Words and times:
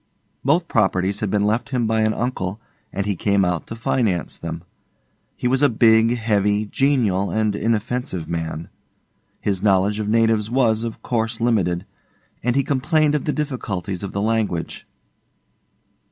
Both 0.43 0.67
properties 0.67 1.19
had 1.19 1.29
been 1.29 1.45
left 1.45 1.69
him 1.69 1.85
by 1.85 2.01
an 2.01 2.15
uncle, 2.15 2.59
and 2.91 3.05
he 3.05 3.15
came 3.15 3.45
out 3.45 3.67
to 3.67 3.75
finance 3.75 4.39
them. 4.39 4.63
He 5.35 5.47
was 5.47 5.61
a 5.61 5.69
big, 5.69 6.17
heavy, 6.17 6.65
genial, 6.65 7.29
and 7.29 7.55
inoffensive 7.55 8.27
man. 8.27 8.69
His 9.41 9.61
knowledge 9.61 9.99
of 9.99 10.09
natives 10.09 10.49
was, 10.49 10.83
of 10.83 11.03
course, 11.03 11.39
limited, 11.39 11.85
and 12.41 12.55
he 12.55 12.63
complained 12.63 13.13
of 13.13 13.25
the 13.25 13.31
difficulties 13.31 14.01
of 14.01 14.11
the 14.11 14.23
language. 14.23 14.87